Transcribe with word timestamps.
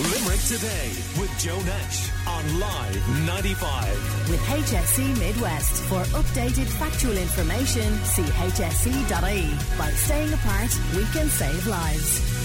Limerick 0.00 0.40
Today 0.40 0.88
with 1.20 1.30
Joe 1.38 1.60
Nash 1.60 2.10
on 2.26 2.58
Live 2.58 3.26
95. 3.26 4.30
With 4.30 4.40
HSE 4.40 5.18
Midwest. 5.18 5.82
For 5.84 6.02
updated 6.16 6.66
factual 6.78 7.16
information, 7.18 7.92
see 8.04 8.22
hse.ie. 8.22 9.78
By 9.78 9.90
staying 9.90 10.32
apart, 10.32 10.70
we 10.96 11.04
can 11.12 11.28
save 11.28 11.66
lives 11.66 12.39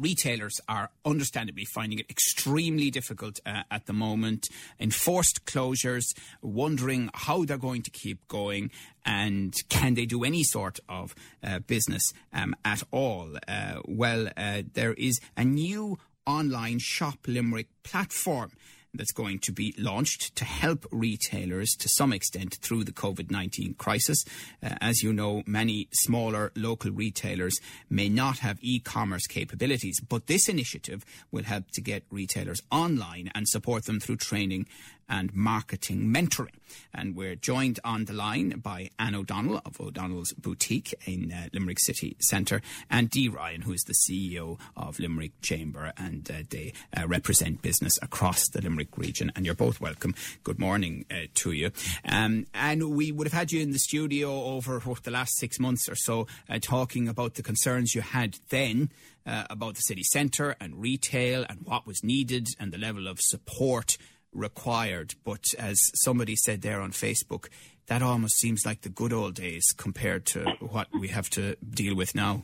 retailers 0.00 0.60
are 0.68 0.90
understandably 1.04 1.64
finding 1.64 1.98
it 1.98 2.10
extremely 2.10 2.90
difficult 2.90 3.40
uh, 3.44 3.62
at 3.70 3.86
the 3.86 3.92
moment. 3.92 4.48
Enforced 4.80 5.44
closures, 5.44 6.06
wondering 6.42 7.10
how 7.14 7.44
they're 7.44 7.58
going 7.58 7.82
to 7.82 7.90
keep 7.90 8.26
going 8.28 8.70
and 9.04 9.54
can 9.68 9.94
they 9.94 10.06
do 10.06 10.24
any 10.24 10.42
sort 10.42 10.78
of 10.88 11.14
uh, 11.42 11.58
business 11.60 12.12
um, 12.32 12.54
at 12.64 12.82
all. 12.90 13.36
Uh, 13.46 13.80
well, 13.86 14.28
uh, 14.36 14.62
there 14.74 14.94
is 14.94 15.20
a 15.36 15.44
new 15.44 15.98
online 16.26 16.78
Shop 16.78 17.18
Limerick 17.26 17.68
platform 17.82 18.52
that's 18.94 19.12
going 19.12 19.38
to 19.40 19.52
be 19.52 19.74
launched 19.78 20.34
to 20.36 20.44
help 20.44 20.86
retailers 20.90 21.74
to 21.78 21.88
some 21.88 22.12
extent 22.12 22.56
through 22.56 22.84
the 22.84 22.92
COVID 22.92 23.30
19 23.30 23.74
crisis. 23.74 24.24
Uh, 24.62 24.74
as 24.80 25.02
you 25.02 25.12
know, 25.12 25.42
many 25.46 25.88
smaller 25.92 26.52
local 26.56 26.90
retailers 26.90 27.58
may 27.90 28.08
not 28.08 28.38
have 28.38 28.58
e 28.60 28.80
commerce 28.80 29.26
capabilities, 29.26 30.00
but 30.00 30.26
this 30.26 30.48
initiative 30.48 31.04
will 31.30 31.44
help 31.44 31.70
to 31.72 31.80
get 31.80 32.04
retailers 32.10 32.62
online 32.70 33.30
and 33.34 33.48
support 33.48 33.84
them 33.84 34.00
through 34.00 34.16
training 34.16 34.66
and 35.08 35.34
marketing 35.34 36.12
mentoring. 36.12 36.54
And 36.94 37.16
we're 37.16 37.34
joined 37.34 37.80
on 37.84 38.04
the 38.04 38.12
line 38.12 38.60
by 38.62 38.90
Anne 38.98 39.14
O'Donnell 39.14 39.60
of 39.64 39.80
O'Donnell's 39.80 40.32
Boutique 40.34 40.94
in 41.06 41.32
uh, 41.32 41.48
Limerick 41.52 41.78
City 41.80 42.16
Centre 42.20 42.60
and 42.90 43.08
Dee 43.10 43.28
Ryan, 43.28 43.62
who 43.62 43.72
is 43.72 43.82
the 43.84 43.94
CEO 43.94 44.58
of 44.76 44.98
Limerick 44.98 45.40
Chamber, 45.40 45.92
and 45.96 46.30
uh, 46.30 46.42
they 46.50 46.72
uh, 46.96 47.06
represent 47.06 47.62
business 47.62 47.94
across 48.02 48.48
the 48.48 48.60
Limerick 48.60 48.96
region. 48.96 49.32
And 49.34 49.46
you're 49.46 49.54
both 49.54 49.80
welcome. 49.80 50.14
Good 50.44 50.58
morning 50.58 51.04
uh, 51.10 51.26
to 51.34 51.52
you. 51.52 51.70
Um, 52.04 52.46
and 52.54 52.90
we 52.90 53.12
would 53.12 53.26
have 53.26 53.32
had 53.32 53.52
you 53.52 53.60
in 53.60 53.72
the 53.72 53.78
studio 53.78 54.44
over 54.44 54.80
what, 54.80 55.04
the 55.04 55.10
last 55.10 55.36
six 55.38 55.58
months 55.58 55.88
or 55.88 55.96
so 55.96 56.26
uh, 56.48 56.58
talking 56.60 57.08
about 57.08 57.34
the 57.34 57.42
concerns 57.42 57.94
you 57.94 58.02
had 58.02 58.38
then. 58.50 58.90
Uh, 59.26 59.44
about 59.50 59.74
the 59.74 59.82
city 59.82 60.02
centre 60.02 60.56
and 60.58 60.80
retail 60.80 61.44
and 61.50 61.58
what 61.64 61.86
was 61.86 62.02
needed 62.02 62.48
and 62.58 62.72
the 62.72 62.78
level 62.78 63.06
of 63.06 63.20
support 63.20 63.98
required. 64.38 65.14
But 65.24 65.44
as 65.58 65.78
somebody 65.94 66.36
said 66.36 66.62
there 66.62 66.80
on 66.80 66.92
Facebook, 66.92 67.48
that 67.86 68.02
almost 68.02 68.38
seems 68.38 68.64
like 68.64 68.82
the 68.82 68.88
good 68.88 69.12
old 69.12 69.34
days 69.34 69.72
compared 69.76 70.26
to 70.26 70.44
what 70.60 70.88
we 70.98 71.08
have 71.08 71.28
to 71.30 71.56
deal 71.56 71.94
with 71.94 72.14
now. 72.14 72.42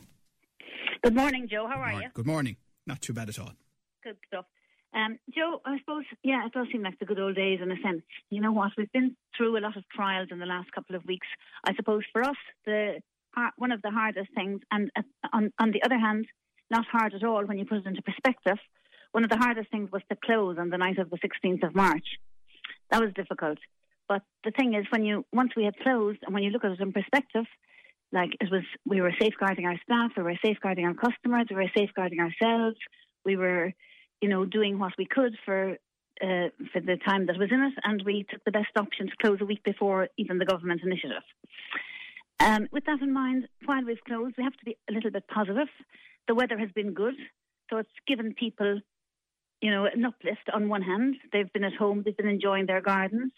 Good 1.03 1.15
morning, 1.15 1.47
Joe. 1.49 1.67
How 1.67 1.79
are 1.79 2.01
you? 2.01 2.09
Good 2.13 2.25
morning. 2.25 2.57
Not 2.87 3.01
too 3.01 3.13
bad 3.13 3.29
at 3.29 3.39
all. 3.39 3.51
Good 4.03 4.17
stuff. 4.27 4.45
Um, 4.93 5.19
Joe, 5.35 5.61
I 5.65 5.77
suppose, 5.79 6.05
yeah, 6.23 6.45
it 6.45 6.53
does 6.53 6.67
seem 6.71 6.81
like 6.81 6.97
the 6.99 7.05
good 7.05 7.19
old 7.19 7.35
days 7.35 7.59
in 7.61 7.69
a 7.69 7.75
sense. 7.83 8.03
You 8.29 8.41
know 8.41 8.53
what? 8.53 8.71
We've 8.77 8.91
been 8.91 9.15
through 9.35 9.57
a 9.57 9.59
lot 9.59 9.75
of 9.75 9.83
trials 9.93 10.29
in 10.31 10.39
the 10.39 10.45
last 10.45 10.71
couple 10.71 10.95
of 10.95 11.03
weeks. 11.05 11.27
I 11.65 11.75
suppose 11.75 12.03
for 12.13 12.23
us, 12.23 12.37
the 12.65 13.01
one 13.57 13.73
of 13.73 13.81
the 13.81 13.91
hardest 13.91 14.29
things, 14.33 14.61
and 14.71 14.89
uh, 14.95 15.01
on, 15.33 15.51
on 15.59 15.71
the 15.71 15.83
other 15.83 15.99
hand, 15.99 16.25
not 16.71 16.85
hard 16.89 17.13
at 17.13 17.23
all 17.23 17.45
when 17.45 17.59
you 17.59 17.65
put 17.65 17.79
it 17.79 17.85
into 17.85 18.01
perspective, 18.01 18.57
one 19.15 19.23
of 19.23 19.29
the 19.29 19.37
hardest 19.37 19.71
things 19.71 19.89
was 19.93 20.01
to 20.09 20.17
close 20.17 20.57
on 20.59 20.69
the 20.69 20.77
night 20.77 20.97
of 20.97 21.09
the 21.09 21.15
16th 21.15 21.65
of 21.65 21.73
March. 21.73 22.05
That 22.91 23.01
was 23.01 23.13
difficult. 23.13 23.57
But 24.09 24.23
the 24.43 24.51
thing 24.51 24.73
is, 24.73 24.85
when 24.89 25.05
you 25.05 25.25
once 25.31 25.51
we 25.55 25.63
had 25.63 25.79
closed, 25.79 26.19
and 26.23 26.33
when 26.33 26.43
you 26.43 26.49
look 26.49 26.65
at 26.65 26.71
it 26.71 26.81
in 26.81 26.91
perspective, 26.91 27.45
like 28.11 28.31
it 28.41 28.51
was, 28.51 28.63
we 28.85 28.99
were 28.99 29.13
safeguarding 29.17 29.65
our 29.65 29.79
staff, 29.83 30.11
we 30.17 30.23
were 30.23 30.37
safeguarding 30.43 30.85
our 30.85 30.93
customers, 30.93 31.47
we 31.49 31.55
were 31.55 31.71
safeguarding 31.77 32.19
ourselves, 32.19 32.75
we 33.23 33.37
were, 33.37 33.71
you 34.19 34.27
know, 34.27 34.43
doing 34.43 34.79
what 34.79 34.91
we 34.97 35.05
could 35.05 35.33
for 35.45 35.77
uh, 36.21 36.49
for 36.73 36.81
the 36.81 36.97
time 37.07 37.27
that 37.27 37.37
was 37.37 37.51
in 37.53 37.61
it, 37.61 37.73
and 37.85 38.03
we 38.05 38.25
took 38.29 38.43
the 38.43 38.51
best 38.51 38.75
option 38.75 39.07
to 39.07 39.15
close 39.21 39.39
a 39.39 39.45
week 39.45 39.63
before 39.63 40.09
even 40.17 40.39
the 40.39 40.45
government 40.45 40.81
initiative. 40.83 41.23
Um, 42.41 42.67
with 42.73 42.83
that 42.83 43.01
in 43.01 43.13
mind, 43.13 43.47
while 43.63 43.85
we've 43.85 44.03
closed, 44.05 44.35
we 44.37 44.43
have 44.43 44.57
to 44.57 44.65
be 44.65 44.75
a 44.89 44.93
little 44.93 45.11
bit 45.11 45.25
positive. 45.29 45.69
The 46.27 46.35
weather 46.35 46.57
has 46.57 46.71
been 46.75 46.93
good, 46.93 47.15
so 47.69 47.77
it's 47.77 47.97
given 48.05 48.33
people 48.33 48.81
you 49.61 49.71
know, 49.71 49.85
an 49.85 50.05
uplift 50.05 50.49
on 50.53 50.69
one 50.69 50.81
hand. 50.81 51.15
They've 51.31 51.51
been 51.51 51.63
at 51.63 51.73
home, 51.73 52.03
they've 52.03 52.15
been 52.15 52.27
enjoying 52.27 52.65
their 52.65 52.81
gardens. 52.81 53.31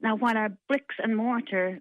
Now, 0.00 0.16
while 0.16 0.36
our 0.36 0.50
bricks 0.68 0.94
and 1.02 1.16
mortar 1.16 1.80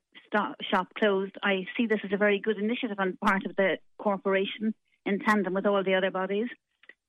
shop 0.72 0.88
closed, 0.98 1.36
I 1.44 1.66
see 1.78 1.86
this 1.86 2.00
as 2.04 2.12
a 2.12 2.18
very 2.18 2.40
good 2.40 2.58
initiative 2.58 3.00
on 3.00 3.18
part 3.24 3.46
of 3.46 3.56
the 3.56 3.78
corporation 4.00 4.74
in 5.06 5.20
tandem 5.20 5.54
with 5.54 5.66
all 5.66 5.84
the 5.84 5.94
other 5.94 6.12
bodies 6.12 6.48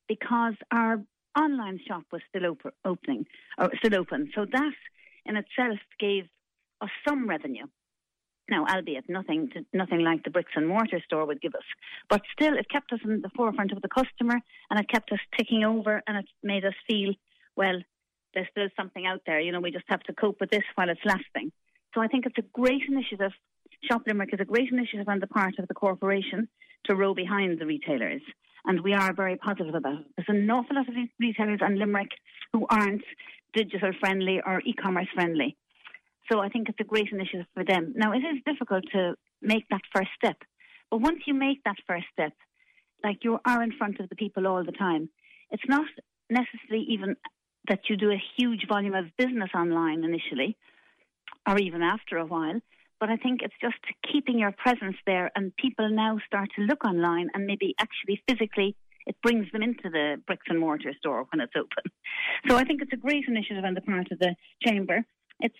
because 0.06 0.54
our 0.70 1.02
online 1.38 1.80
shop 1.86 2.04
was 2.12 2.22
still 2.28 2.52
op- 2.52 2.75
opening 2.84 3.26
or 3.58 3.70
still 3.78 3.98
open. 3.98 4.30
So 4.34 4.46
that 4.50 4.72
in 5.25 5.36
itself 5.36 5.78
gave 5.98 6.25
us 6.80 6.90
some 7.06 7.28
revenue. 7.28 7.66
Now, 8.50 8.64
albeit 8.66 9.09
nothing 9.09 9.50
to, 9.50 9.66
nothing 9.75 10.00
like 10.00 10.25
the 10.25 10.31
bricks 10.31 10.53
and 10.56 10.66
mortar 10.66 11.00
store 11.04 11.26
would 11.26 11.42
give 11.42 11.54
us, 11.54 11.64
but 12.09 12.22
still, 12.32 12.56
it 12.56 12.70
kept 12.70 12.92
us 12.92 13.00
in 13.04 13.20
the 13.20 13.31
forefront 13.36 13.72
of 13.72 13.82
the 13.82 13.88
customer, 13.88 14.41
and 14.70 14.81
it 14.81 14.88
kept 14.88 15.12
us 15.12 15.19
ticking 15.36 15.64
over, 15.64 16.03
and 16.06 16.16
it 16.16 16.25
made 16.42 16.64
us 16.64 16.75
feel, 16.87 17.12
well, 17.56 17.78
there's 18.32 18.47
still 18.50 18.69
something 18.76 19.04
out 19.06 19.20
there. 19.26 19.41
You 19.41 19.53
know, 19.53 19.60
we 19.60 19.70
just 19.70 19.84
have 19.88 20.03
to 20.04 20.14
cope 20.14 20.41
with 20.41 20.50
this 20.50 20.62
while 20.76 20.88
it's 20.88 21.00
lasting. 21.04 21.53
So 21.94 22.00
I 22.00 22.06
think 22.06 22.25
it's 22.25 22.38
a 22.38 22.42
great 22.53 22.82
initiative. 22.88 23.32
Shop 23.91 24.03
Limerick 24.06 24.32
is 24.32 24.41
a 24.41 24.44
great 24.44 24.72
initiative 24.72 25.08
on 25.08 25.20
the 25.20 25.26
part 25.26 25.58
of 25.58 25.69
the 25.69 25.75
corporation 25.75 26.48
to 26.87 26.94
row 26.94 27.14
behind 27.14 27.58
the 27.58 27.66
retailers, 27.66 28.22
and 28.64 28.81
we 28.81 28.94
are 28.94 29.12
very 29.12 29.37
positive 29.37 29.75
about 29.75 30.00
it. 30.00 30.06
There's 30.16 30.28
an 30.28 30.50
awful 30.50 30.76
lot 30.76 30.88
of 30.88 30.94
retailers 31.20 31.60
on 31.62 31.78
Limerick 31.78 32.12
who 32.53 32.66
aren't 32.70 33.04
digital 33.53 33.92
friendly 34.00 34.41
or 34.44 34.62
e-commerce 34.64 35.08
friendly. 35.14 35.56
So 36.31 36.41
I 36.41 36.49
think 36.49 36.69
it's 36.69 36.81
a 36.81 36.84
great 36.84 37.09
initiative 37.11 37.47
for 37.55 37.65
them. 37.65 37.94
Now, 37.97 38.12
it 38.12 38.19
is 38.19 38.43
difficult 38.44 38.84
to 38.93 39.15
make 39.41 39.65
that 39.71 39.81
first 39.94 40.11
step, 40.16 40.37
but 40.91 41.00
once 41.00 41.21
you 41.27 41.34
make 41.34 41.65
that 41.65 41.77
first 41.87 42.06
step, 42.12 42.33
like 43.03 43.25
you 43.25 43.39
are 43.44 43.62
in 43.62 43.72
front 43.72 44.00
of 44.00 44.09
the 44.09 44.16
people 44.16 44.47
all 44.47 44.65
the 44.65 44.72
time, 44.72 45.09
it's 45.50 45.69
not 45.69 45.87
necessarily 46.28 46.84
even 46.88 47.17
that 47.69 47.81
you 47.88 47.97
do 47.97 48.11
a 48.11 48.22
huge 48.37 48.67
volume 48.69 48.94
of 48.94 49.05
business 49.17 49.50
online 49.55 50.05
initially 50.05 50.56
or 51.49 51.59
even 51.59 51.83
after 51.83 52.17
a 52.17 52.27
while. 52.27 52.61
But 53.00 53.11
I 53.11 53.17
think 53.17 53.43
it's 53.43 53.55
just 53.61 53.78
keeping 54.11 54.38
your 54.38 54.50
presence 54.50 54.97
there, 55.06 55.31
and 55.37 55.56
people 55.56 55.88
now 55.88 56.19
start 56.27 56.49
to 56.56 56.62
look 56.62 56.84
online 56.84 57.28
and 57.33 57.47
maybe 57.47 57.75
actually 57.78 58.21
physically 58.28 58.77
it 59.06 59.17
brings 59.22 59.50
them 59.53 59.62
into 59.62 59.88
the 59.88 60.21
bricks 60.27 60.47
and 60.49 60.59
mortar 60.59 60.93
store 60.99 61.25
when 61.33 61.41
it's 61.41 61.55
open. 61.56 61.91
So 62.49 62.56
I 62.56 62.65
think 62.65 62.83
it's 62.83 62.93
a 62.93 62.97
great 62.97 63.25
initiative 63.27 63.65
on 63.65 63.75
the 63.75 63.81
part 63.81 64.11
of 64.12 64.19
the 64.19 64.34
chamber 64.65 65.05
it's 65.41 65.56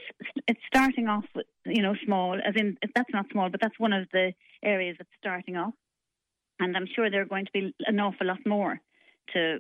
it's 0.47 0.61
starting 0.67 1.09
off, 1.09 1.25
you 1.65 1.83
know, 1.83 1.95
small. 2.05 2.35
As 2.35 2.55
in, 2.57 2.77
that's 2.95 3.11
not 3.13 3.27
small, 3.31 3.49
but 3.51 3.61
that's 3.61 3.79
one 3.79 3.93
of 3.93 4.09
the 4.13 4.33
areas 4.63 4.97
that's 4.99 5.11
starting 5.19 5.57
off. 5.57 5.75
And 6.61 6.77
I'm 6.77 6.87
sure 6.95 7.11
there 7.11 7.23
are 7.23 7.27
going 7.27 7.47
to 7.47 7.53
be 7.53 7.75
an 7.87 8.01
awful 8.01 8.27
lot 8.27 8.45
more 8.47 8.81
to 9.35 9.59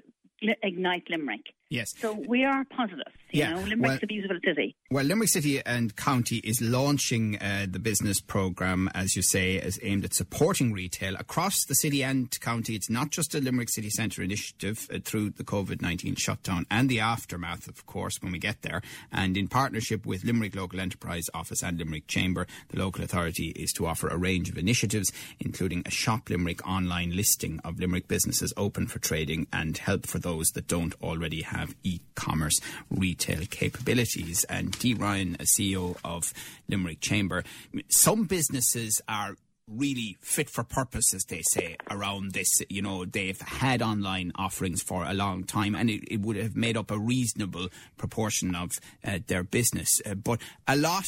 ignite 0.62 1.04
Limerick. 1.08 1.46
Yes. 1.70 1.92
So 1.98 2.18
we 2.26 2.44
are 2.44 2.64
positive. 2.64 3.12
You 3.30 3.40
yeah. 3.40 3.50
know, 3.50 3.60
Limerick's 3.60 3.80
well, 3.80 3.98
a 4.02 4.06
beautiful 4.06 4.38
city. 4.42 4.74
Well, 4.90 5.04
Limerick 5.04 5.28
City 5.28 5.60
and 5.66 5.94
County 5.96 6.36
is 6.36 6.62
launching 6.62 7.36
uh, 7.36 7.66
the 7.68 7.78
business 7.78 8.20
programme, 8.20 8.88
as 8.94 9.14
you 9.14 9.22
say, 9.22 9.56
is 9.56 9.78
aimed 9.82 10.06
at 10.06 10.14
supporting 10.14 10.72
retail 10.72 11.14
across 11.16 11.66
the 11.66 11.74
city 11.74 12.02
and 12.02 12.30
county. 12.40 12.74
It's 12.74 12.88
not 12.88 13.10
just 13.10 13.34
a 13.34 13.40
Limerick 13.40 13.68
City 13.68 13.90
Centre 13.90 14.22
initiative 14.22 14.88
uh, 14.90 15.00
through 15.04 15.30
the 15.30 15.44
COVID 15.44 15.82
19 15.82 16.14
shutdown 16.14 16.64
and 16.70 16.88
the 16.88 17.00
aftermath, 17.00 17.68
of 17.68 17.84
course, 17.84 18.16
when 18.22 18.32
we 18.32 18.38
get 18.38 18.62
there. 18.62 18.80
And 19.12 19.36
in 19.36 19.46
partnership 19.46 20.06
with 20.06 20.24
Limerick 20.24 20.56
Local 20.56 20.80
Enterprise 20.80 21.26
Office 21.34 21.62
and 21.62 21.78
Limerick 21.78 22.06
Chamber, 22.06 22.46
the 22.70 22.78
local 22.78 23.04
authority 23.04 23.48
is 23.48 23.72
to 23.74 23.86
offer 23.86 24.08
a 24.08 24.16
range 24.16 24.48
of 24.48 24.56
initiatives, 24.56 25.12
including 25.38 25.82
a 25.84 25.90
Shop 25.90 26.30
Limerick 26.30 26.66
online 26.66 27.14
listing 27.14 27.60
of 27.62 27.78
Limerick 27.78 28.08
businesses 28.08 28.54
open 28.56 28.86
for 28.86 29.00
trading 29.00 29.46
and 29.52 29.76
help 29.76 30.06
for 30.06 30.18
those 30.18 30.48
that 30.52 30.66
don't 30.66 30.94
already 31.02 31.42
have 31.42 31.57
have 31.58 31.74
e-commerce 31.82 32.60
retail 32.90 33.42
capabilities. 33.50 34.44
And 34.44 34.72
Dee 34.78 34.94
Ryan, 34.94 35.36
a 35.40 35.44
CEO 35.44 35.96
of 36.04 36.32
Limerick 36.68 37.00
Chamber, 37.00 37.44
some 37.88 38.24
businesses 38.24 39.00
are 39.08 39.36
really 39.66 40.16
fit 40.20 40.48
for 40.48 40.64
purpose, 40.64 41.12
as 41.14 41.24
they 41.24 41.42
say, 41.52 41.76
around 41.90 42.32
this. 42.32 42.48
You 42.68 42.82
know, 42.82 43.04
they've 43.04 43.40
had 43.40 43.82
online 43.82 44.32
offerings 44.34 44.82
for 44.82 45.04
a 45.04 45.14
long 45.14 45.44
time 45.44 45.74
and 45.74 45.90
it, 45.90 46.04
it 46.10 46.20
would 46.20 46.36
have 46.36 46.56
made 46.56 46.76
up 46.76 46.90
a 46.90 46.98
reasonable 46.98 47.68
proportion 47.96 48.54
of 48.54 48.80
uh, 49.04 49.18
their 49.26 49.42
business. 49.42 49.88
Uh, 50.06 50.14
but 50.14 50.40
a 50.66 50.76
lot 50.76 51.06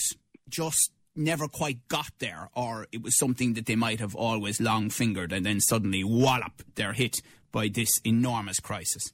just 0.49 0.93
never 1.17 1.49
quite 1.49 1.89
got 1.89 2.11
there, 2.19 2.51
or 2.55 2.87
it 2.93 3.03
was 3.03 3.19
something 3.19 3.55
that 3.55 3.67
they 3.67 3.77
might 3.77 4.01
have 4.01 4.15
always 4.15 4.61
long 4.61 4.91
fingered 4.91 5.33
and 5.33 5.45
then 5.45 5.61
suddenly 5.61 6.05
wallop, 6.05 6.63
they're 6.75 6.93
hit 6.93 7.21
by 7.53 7.69
this 7.69 7.91
enormous 8.05 8.61
crisis. 8.61 9.13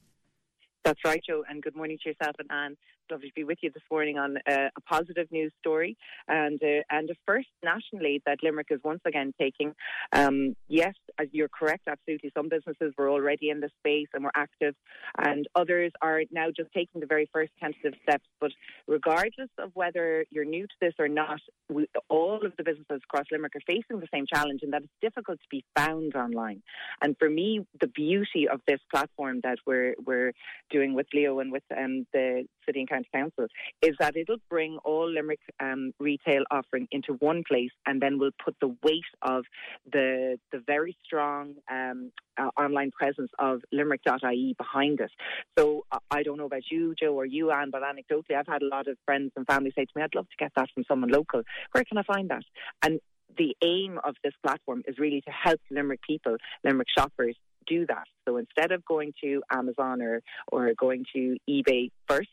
That's 0.87 1.03
right, 1.03 1.21
Joe, 1.27 1.43
and 1.49 1.61
good 1.61 1.75
morning 1.75 1.97
to 2.01 2.09
yourself 2.09 2.37
and 2.39 2.49
Anne. 2.49 2.77
Lovely 3.11 3.29
to 3.29 3.33
be 3.33 3.43
with 3.43 3.59
you 3.61 3.71
this 3.73 3.83
morning 3.89 4.17
on 4.17 4.37
uh, 4.37 4.69
a 4.75 4.81
positive 4.81 5.27
news 5.31 5.51
story 5.59 5.97
and 6.27 6.61
uh, 6.63 6.81
and 6.89 7.09
a 7.09 7.13
first 7.25 7.47
nationally 7.63 8.21
that 8.25 8.39
Limerick 8.43 8.67
is 8.69 8.79
once 8.83 9.01
again 9.05 9.33
taking. 9.39 9.73
Um, 10.13 10.55
yes, 10.67 10.93
you're 11.31 11.49
correct, 11.49 11.87
absolutely. 11.87 12.31
Some 12.35 12.49
businesses 12.49 12.93
were 12.97 13.09
already 13.09 13.49
in 13.49 13.59
the 13.59 13.69
space 13.79 14.07
and 14.13 14.23
were 14.23 14.31
active, 14.35 14.75
and 15.17 15.47
others 15.55 15.91
are 16.01 16.21
now 16.31 16.47
just 16.55 16.71
taking 16.73 17.01
the 17.01 17.07
very 17.07 17.29
first 17.33 17.51
tentative 17.59 17.93
steps. 18.03 18.25
But 18.39 18.51
regardless 18.87 19.49
of 19.57 19.71
whether 19.73 20.25
you're 20.29 20.45
new 20.45 20.65
to 20.67 20.73
this 20.81 20.93
or 20.99 21.07
not, 21.07 21.39
we, 21.69 21.87
all 22.09 22.45
of 22.45 22.53
the 22.57 22.63
businesses 22.63 23.01
across 23.03 23.25
Limerick 23.31 23.55
are 23.55 23.61
facing 23.67 23.99
the 23.99 24.07
same 24.13 24.25
challenge, 24.31 24.61
in 24.63 24.71
that 24.71 24.83
it's 24.83 24.91
difficult 25.01 25.39
to 25.39 25.47
be 25.49 25.63
found 25.75 26.15
online. 26.15 26.61
And 27.01 27.15
for 27.17 27.29
me, 27.29 27.65
the 27.79 27.87
beauty 27.87 28.47
of 28.51 28.61
this 28.67 28.79
platform 28.93 29.41
that 29.43 29.59
we're 29.65 29.95
we're 30.05 30.33
doing 30.69 30.93
with 30.93 31.07
Leo 31.13 31.39
and 31.39 31.51
with 31.51 31.63
um, 31.75 32.05
the 32.13 32.45
City 32.67 32.79
and 32.81 32.89
County 32.89 33.09
Councils, 33.13 33.49
is 33.81 33.95
that 33.99 34.15
it'll 34.15 34.37
bring 34.49 34.77
all 34.83 35.09
Limerick 35.09 35.39
um, 35.59 35.93
retail 35.99 36.43
offering 36.51 36.87
into 36.91 37.13
one 37.13 37.43
place, 37.47 37.71
and 37.85 38.01
then 38.01 38.19
we'll 38.19 38.31
put 38.43 38.55
the 38.61 38.75
weight 38.83 39.03
of 39.21 39.45
the 39.91 40.37
the 40.51 40.59
very 40.65 40.95
strong 41.03 41.55
um, 41.71 42.11
uh, 42.37 42.49
online 42.59 42.91
presence 42.91 43.31
of 43.39 43.61
Limerick.ie 43.71 44.55
behind 44.57 44.99
it. 44.99 45.11
So 45.57 45.85
uh, 45.91 45.99
I 46.11 46.23
don't 46.23 46.37
know 46.37 46.45
about 46.45 46.63
you, 46.69 46.93
Joe, 47.01 47.13
or 47.13 47.25
you, 47.25 47.51
Anne, 47.51 47.71
but 47.71 47.81
anecdotally, 47.81 48.35
I've 48.37 48.47
had 48.47 48.61
a 48.61 48.67
lot 48.67 48.87
of 48.87 48.97
friends 49.05 49.31
and 49.35 49.45
family 49.45 49.71
say 49.75 49.85
to 49.85 49.91
me, 49.95 50.03
"I'd 50.03 50.15
love 50.15 50.29
to 50.29 50.37
get 50.37 50.51
that 50.55 50.69
from 50.73 50.83
someone 50.87 51.09
local. 51.09 51.43
Where 51.71 51.83
can 51.83 51.97
I 51.97 52.03
find 52.03 52.29
that?" 52.29 52.43
And 52.83 52.99
the 53.37 53.55
aim 53.63 53.99
of 54.03 54.15
this 54.23 54.33
platform 54.43 54.83
is 54.87 54.97
really 54.97 55.21
to 55.21 55.31
help 55.31 55.59
Limerick 55.69 56.01
people, 56.07 56.37
Limerick 56.63 56.87
shoppers, 56.97 57.35
do 57.67 57.85
that. 57.87 58.05
So 58.27 58.37
instead 58.37 58.71
of 58.71 58.83
going 58.85 59.13
to 59.23 59.41
Amazon 59.51 60.01
or, 60.01 60.21
or 60.51 60.73
going 60.77 61.05
to 61.13 61.37
eBay 61.49 61.91
first, 62.07 62.29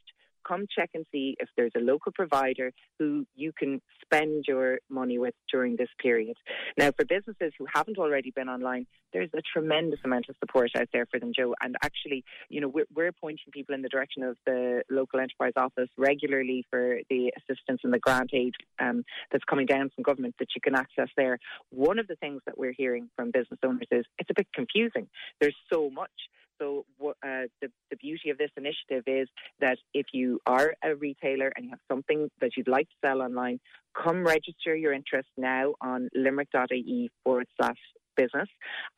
come 0.47 0.67
check 0.75 0.91
and 0.95 1.05
see 1.13 1.37
if 1.39 1.49
there's 1.57 1.73
a 1.77 1.81
local 1.81 2.13
provider 2.13 2.73
who 2.99 3.27
you 3.35 3.53
can 3.57 3.81
spend 4.03 4.45
your 4.47 4.79
money 4.89 5.19
with 5.19 5.35
during 5.51 5.77
this 5.77 5.89
period. 6.01 6.37
Now, 6.79 6.91
for 6.93 7.05
businesses 7.05 7.53
who 7.59 7.67
haven't 7.73 7.99
already 7.99 8.31
been 8.31 8.49
online, 8.49 8.87
there's 9.13 9.31
a 9.35 9.43
tremendous 9.53 10.01
amount 10.05 10.27
of 10.29 10.37
support 10.41 10.71
out 10.77 10.89
there 10.93 11.07
for 11.07 11.21
them, 11.21 11.33
Joe. 11.37 11.55
And 11.63 11.77
actually, 11.83 12.25
you 12.49 12.61
know, 12.61 12.69
we're, 12.69 12.87
we're 12.95 13.13
pointing 13.13 13.53
people 13.53 13.75
in 13.75 13.83
the 13.83 13.89
direction 13.89 14.23
of 14.23 14.37
the 14.45 14.83
local 14.91 15.21
enterprise 15.21 15.53
office 15.57 15.89
regularly 15.97 16.65
for 16.71 16.99
the 17.09 17.33
assistance 17.37 17.81
and 17.85 17.93
the 17.93 17.99
grant 17.99 18.31
aid 18.35 18.55
um, 18.81 19.05
that's 19.31 19.45
coming 19.45 19.67
down 19.67 19.91
from 19.95 20.03
government 20.03 20.35
that 20.39 20.49
you 20.55 20.61
can 20.61 20.75
access 20.75 21.09
there. 21.17 21.39
One 21.71 21.99
of 21.99 22.09
the 22.09 22.17
things 22.17 22.43
that 22.47 22.59
we're 22.59 22.75
hearing 22.77 23.09
from 23.17 23.31
business 23.31 23.61
owners 23.65 23.87
is 23.91 24.05
it's 24.19 24.31
a 24.31 24.35
bit 24.35 24.49
confusing. 24.55 25.09
There's 25.41 25.57
so 25.73 25.91
much. 25.91 26.11
So 26.61 26.85
uh, 27.03 27.13
the, 27.61 27.69
the 27.91 27.97
beauty 27.97 28.31
of 28.31 28.39
this 28.39 28.51
initiative 28.57 29.05
is 29.07 29.29
that 29.61 29.79
if 29.93 30.07
you 30.13 30.41
are 30.47 30.75
a 30.85 30.95
retailer 30.95 31.53
and 31.57 31.65
you 31.65 31.71
have 31.71 31.81
something 31.91 32.31
that 32.41 32.51
you'd 32.57 32.69
like 32.69 32.89
to 32.89 32.95
sell 33.05 33.23
online, 33.23 33.61
come 34.01 34.25
register 34.25 34.75
your 34.75 34.93
interest 34.93 35.29
now 35.37 35.75
on 35.81 36.09
limerick.ie 36.15 37.11
forward 37.23 37.47
slash 37.61 37.79
business, 38.17 38.49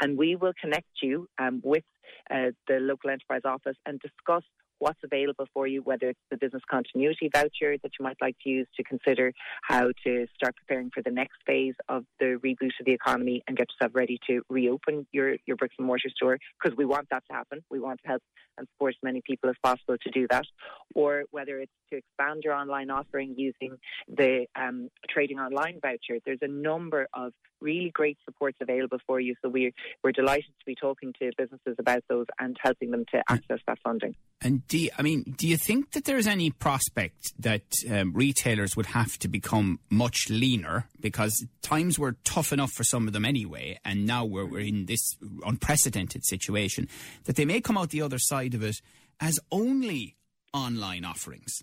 and 0.00 0.18
we 0.18 0.36
will 0.36 0.52
connect 0.60 0.88
you 1.02 1.26
um, 1.38 1.60
with 1.64 1.84
uh, 2.30 2.50
the 2.68 2.74
local 2.80 3.10
enterprise 3.10 3.42
office 3.44 3.76
and 3.86 4.00
discuss 4.00 4.42
what's 4.78 5.00
available 5.04 5.46
for 5.52 5.66
you, 5.66 5.82
whether 5.82 6.10
it's 6.10 6.20
the 6.30 6.36
business 6.36 6.62
continuity 6.70 7.30
voucher 7.32 7.76
that 7.82 7.92
you 7.98 8.02
might 8.02 8.16
like 8.20 8.36
to 8.42 8.48
use 8.50 8.66
to 8.76 8.82
consider 8.84 9.32
how 9.62 9.90
to 10.04 10.26
start 10.34 10.54
preparing 10.56 10.90
for 10.92 11.02
the 11.02 11.10
next 11.10 11.36
phase 11.46 11.74
of 11.88 12.04
the 12.20 12.38
reboot 12.44 12.70
of 12.80 12.86
the 12.86 12.92
economy 12.92 13.42
and 13.46 13.56
get 13.56 13.66
yourself 13.72 13.94
ready 13.94 14.18
to 14.26 14.42
reopen 14.48 15.06
your, 15.12 15.36
your 15.46 15.56
bricks 15.56 15.74
and 15.78 15.86
mortar 15.86 16.08
store, 16.14 16.38
because 16.62 16.76
we 16.76 16.84
want 16.84 17.06
that 17.10 17.22
to 17.30 17.34
happen. 17.34 17.60
We 17.70 17.80
want 17.80 18.00
to 18.02 18.08
help 18.08 18.22
and 18.58 18.66
support 18.74 18.94
as 18.94 19.02
many 19.02 19.20
people 19.24 19.50
as 19.50 19.56
possible 19.62 19.96
to 20.02 20.10
do 20.10 20.26
that. 20.30 20.46
Or 20.94 21.24
whether 21.30 21.58
it's 21.58 21.72
to 21.90 21.98
expand 21.98 22.42
your 22.44 22.54
online 22.54 22.90
offering 22.90 23.34
using 23.36 23.76
the 24.08 24.46
um, 24.56 24.88
trading 25.08 25.38
online 25.38 25.78
voucher. 25.80 26.20
There's 26.24 26.38
a 26.42 26.48
number 26.48 27.06
of 27.14 27.32
really 27.60 27.90
great 27.90 28.18
supports 28.24 28.58
available 28.60 28.98
for 29.06 29.20
you. 29.20 29.34
So 29.42 29.48
we're, 29.48 29.72
we're 30.02 30.12
delighted 30.12 30.52
to 30.58 30.66
be 30.66 30.74
talking 30.74 31.12
to 31.20 31.30
businesses 31.38 31.76
about 31.78 32.02
those 32.08 32.26
and 32.38 32.56
helping 32.60 32.90
them 32.90 33.04
to 33.12 33.22
access 33.28 33.60
that 33.66 33.78
funding. 33.84 34.14
And 34.42 34.65
do 34.68 34.78
you, 34.78 34.90
I 34.98 35.02
mean, 35.02 35.34
do 35.36 35.46
you 35.46 35.56
think 35.56 35.92
that 35.92 36.04
there's 36.04 36.26
any 36.26 36.50
prospect 36.50 37.32
that 37.38 37.62
um, 37.90 38.12
retailers 38.12 38.76
would 38.76 38.86
have 38.86 39.18
to 39.18 39.28
become 39.28 39.80
much 39.90 40.28
leaner 40.28 40.88
because 41.00 41.46
times 41.62 41.98
were 41.98 42.16
tough 42.24 42.52
enough 42.52 42.72
for 42.72 42.84
some 42.84 43.06
of 43.06 43.12
them 43.12 43.24
anyway, 43.24 43.78
and 43.84 44.06
now 44.06 44.24
we're, 44.24 44.44
we're 44.44 44.60
in 44.60 44.86
this 44.86 45.16
unprecedented 45.44 46.24
situation 46.24 46.88
that 47.24 47.36
they 47.36 47.44
may 47.44 47.60
come 47.60 47.78
out 47.78 47.90
the 47.90 48.02
other 48.02 48.18
side 48.18 48.54
of 48.54 48.62
it 48.62 48.80
as 49.20 49.38
only 49.50 50.16
online 50.52 51.04
offerings? 51.04 51.62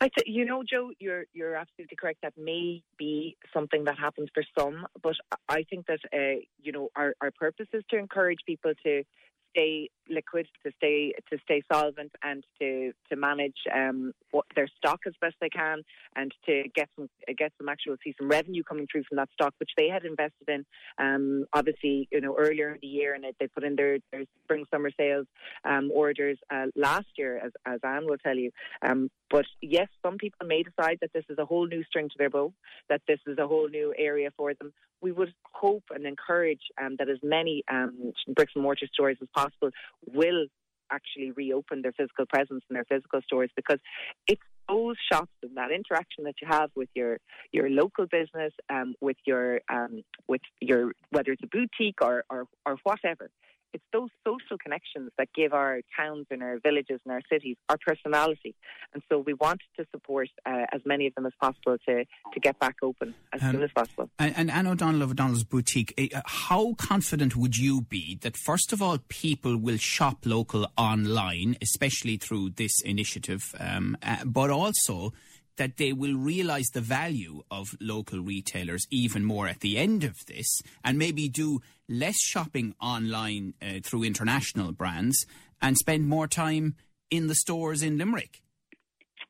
I 0.00 0.08
th- 0.08 0.26
you 0.26 0.46
know, 0.46 0.62
Joe, 0.62 0.92
you're 0.98 1.24
you're 1.34 1.56
absolutely 1.56 1.96
correct. 1.96 2.20
That 2.22 2.32
may 2.38 2.82
be 2.98 3.36
something 3.52 3.84
that 3.84 3.98
happens 3.98 4.30
for 4.32 4.42
some, 4.58 4.86
but 5.02 5.14
I 5.46 5.64
think 5.68 5.86
that 5.88 5.98
uh, 6.14 6.40
you 6.62 6.72
know 6.72 6.88
our 6.96 7.14
our 7.20 7.30
purpose 7.30 7.66
is 7.74 7.84
to 7.90 7.98
encourage 7.98 8.38
people 8.46 8.72
to 8.84 9.02
stay 9.50 9.88
liquid, 10.08 10.46
to 10.64 10.72
stay 10.76 11.12
to 11.30 11.38
stay 11.44 11.62
solvent, 11.72 12.12
and 12.22 12.44
to 12.60 12.92
to 13.10 13.16
manage 13.16 13.56
um, 13.74 14.12
what 14.30 14.44
their 14.56 14.68
stock 14.78 15.00
as 15.06 15.14
best 15.20 15.36
they 15.40 15.48
can, 15.48 15.82
and 16.16 16.32
to 16.46 16.64
get 16.74 16.88
some 16.96 17.08
get 17.36 17.52
some 17.58 17.68
actual 17.68 17.96
see 18.02 18.14
some 18.18 18.28
revenue 18.28 18.62
coming 18.62 18.86
through 18.90 19.04
from 19.08 19.16
that 19.16 19.30
stock, 19.32 19.54
which 19.58 19.70
they 19.76 19.88
had 19.88 20.04
invested 20.04 20.48
in. 20.48 20.64
Um, 20.98 21.46
obviously, 21.52 22.08
you 22.10 22.20
know 22.20 22.36
earlier 22.38 22.72
in 22.72 22.78
the 22.82 22.88
year, 22.88 23.14
and 23.14 23.24
they 23.38 23.46
put 23.48 23.64
in 23.64 23.76
their, 23.76 23.98
their 24.12 24.24
spring 24.44 24.64
summer 24.70 24.90
sales 24.98 25.26
um, 25.64 25.90
orders 25.94 26.38
uh, 26.52 26.66
last 26.76 27.06
year, 27.16 27.38
as 27.38 27.52
as 27.66 27.80
Anne 27.84 28.06
will 28.06 28.18
tell 28.18 28.36
you. 28.36 28.50
Um, 28.82 29.10
but 29.30 29.46
yes, 29.62 29.88
some 30.02 30.18
people 30.18 30.46
may 30.46 30.62
decide 30.62 30.98
that 31.00 31.12
this 31.12 31.24
is 31.28 31.38
a 31.38 31.44
whole 31.44 31.66
new 31.66 31.84
string 31.84 32.08
to 32.08 32.14
their 32.18 32.30
bow, 32.30 32.52
that 32.88 33.02
this 33.06 33.20
is 33.26 33.38
a 33.38 33.46
whole 33.46 33.68
new 33.68 33.94
area 33.96 34.30
for 34.36 34.52
them. 34.54 34.72
We 35.00 35.12
would 35.12 35.32
hope 35.52 35.84
and 35.94 36.04
encourage 36.04 36.60
um, 36.82 36.96
that 36.98 37.08
as 37.08 37.18
many 37.22 37.62
um, 37.70 38.12
bricks 38.34 38.52
and 38.54 38.62
mortar 38.62 38.86
stores 38.92 39.18
as 39.22 39.28
possible 39.34 39.70
will 40.12 40.46
actually 40.90 41.30
reopen 41.30 41.82
their 41.82 41.92
physical 41.92 42.26
presence 42.26 42.64
in 42.68 42.74
their 42.74 42.84
physical 42.84 43.20
stores 43.22 43.50
because 43.54 43.78
it's 44.26 44.42
those 44.68 44.96
shops 45.10 45.32
and 45.42 45.56
that 45.56 45.70
interaction 45.70 46.24
that 46.24 46.34
you 46.40 46.48
have 46.48 46.70
with 46.76 46.88
your 46.94 47.18
your 47.52 47.68
local 47.68 48.06
business, 48.06 48.52
um, 48.68 48.94
with 49.00 49.16
your 49.24 49.60
um, 49.68 50.02
with 50.28 50.42
your 50.60 50.92
whether 51.10 51.32
it's 51.32 51.42
a 51.42 51.46
boutique 51.46 52.02
or, 52.02 52.24
or 52.30 52.46
or 52.66 52.76
whatever, 52.84 53.30
it's 53.72 53.84
those 53.92 54.10
social 54.26 54.58
connections 54.58 55.10
that 55.18 55.28
give 55.34 55.52
our 55.52 55.80
towns 55.96 56.26
and 56.30 56.42
our 56.42 56.58
villages 56.62 57.00
and 57.04 57.12
our 57.12 57.22
cities 57.30 57.56
our 57.68 57.78
personality. 57.84 58.54
And 58.92 59.02
so 59.08 59.18
we 59.18 59.34
want 59.34 59.60
to 59.78 59.86
support 59.90 60.28
uh, 60.46 60.66
as 60.72 60.80
many 60.84 61.06
of 61.06 61.14
them 61.14 61.26
as 61.26 61.32
possible 61.40 61.76
to, 61.86 62.04
to 62.04 62.40
get 62.40 62.58
back 62.58 62.76
open 62.82 63.14
as 63.32 63.42
um, 63.42 63.52
soon 63.52 63.62
as 63.62 63.70
possible. 63.72 64.10
And, 64.18 64.34
and 64.36 64.50
Anne 64.50 64.66
O'Donnell 64.66 65.02
of 65.02 65.10
O'Donnell's 65.12 65.44
Boutique, 65.44 65.94
eh, 65.96 66.08
uh, 66.14 66.22
how 66.24 66.74
confident 66.74 67.36
would 67.36 67.56
you 67.56 67.82
be 67.82 68.18
that, 68.22 68.36
first 68.36 68.72
of 68.72 68.82
all, 68.82 68.98
people 69.08 69.56
will 69.56 69.78
shop 69.78 70.18
local 70.24 70.66
online, 70.76 71.56
especially 71.62 72.16
through 72.16 72.50
this 72.50 72.80
initiative, 72.84 73.54
um, 73.58 73.96
uh, 74.02 74.24
but 74.24 74.50
also 74.50 75.12
that 75.60 75.76
they 75.76 75.92
will 75.92 76.16
realise 76.16 76.70
the 76.70 76.80
value 76.80 77.42
of 77.50 77.76
local 77.82 78.18
retailers 78.18 78.86
even 78.90 79.22
more 79.22 79.46
at 79.46 79.60
the 79.60 79.76
end 79.76 80.04
of 80.04 80.16
this 80.24 80.62
and 80.82 80.96
maybe 80.96 81.28
do 81.28 81.60
less 81.86 82.18
shopping 82.18 82.74
online 82.80 83.52
uh, 83.60 83.80
through 83.84 84.02
international 84.02 84.72
brands 84.72 85.26
and 85.60 85.76
spend 85.76 86.08
more 86.08 86.26
time 86.26 86.76
in 87.10 87.26
the 87.26 87.34
stores 87.34 87.82
in 87.82 87.98
Limerick? 87.98 88.40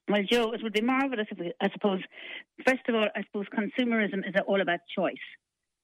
Well, 0.09 0.23
Joe, 0.31 0.53
it 0.53 0.63
would 0.63 0.73
be 0.73 0.83
marvellous 0.83 1.27
if 1.33 1.39
we, 1.41 1.53
I 1.61 1.69
suppose, 1.73 2.01
first 2.65 2.83
of 2.89 2.95
all, 2.95 3.09
I 3.17 3.25
suppose 3.25 3.47
consumerism 3.53 4.21
is 4.21 4.35
all 4.47 4.61
about 4.61 4.79
choice. 4.97 5.27